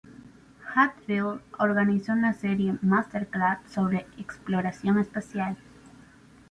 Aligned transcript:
Hadfield 0.73 1.41
organizó 1.59 2.13
una 2.13 2.33
serie 2.33 2.75
MasterClass 2.81 3.59
sobre 3.71 4.07
exploración 4.17 4.97
espacial. 4.97 5.57